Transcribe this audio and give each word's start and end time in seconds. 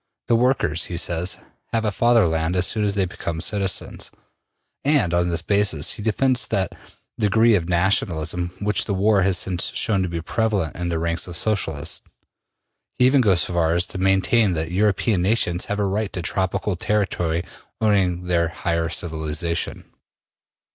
The 0.29 0.35
workers, 0.35 0.85
he 0.85 0.97
says, 0.97 1.37
have 1.73 1.85
a 1.85 1.91
Fatherland 1.91 2.55
as 2.55 2.65
soon 2.65 2.83
as 2.85 2.95
they 2.95 3.05
become 3.05 3.39
citizens, 3.39 4.09
and 4.83 5.13
on 5.13 5.29
this 5.29 5.43
basis 5.43 5.91
he 5.91 6.01
defends 6.01 6.47
that 6.47 6.73
degree 7.19 7.53
of 7.53 7.69
nationalism 7.69 8.49
which 8.59 8.85
the 8.85 8.95
war 8.95 9.21
has 9.21 9.37
since 9.37 9.71
shown 9.75 10.01
to 10.01 10.09
be 10.09 10.19
prevalent 10.19 10.75
in 10.75 10.89
the 10.89 10.97
ranks 10.97 11.27
of 11.27 11.37
Socialists. 11.37 12.01
He 12.97 13.05
even 13.05 13.21
goes 13.21 13.41
so 13.41 13.53
far 13.53 13.75
as 13.75 13.85
to 13.85 13.99
maintain 13.99 14.53
that 14.53 14.71
European 14.71 15.21
nations 15.21 15.65
have 15.65 15.77
a 15.77 15.85
right 15.85 16.11
to 16.13 16.23
tropical 16.23 16.75
territory 16.75 17.43
owing 17.79 18.21
to 18.21 18.25
their 18.25 18.47
higher 18.47 18.89
civilization. 18.89 19.83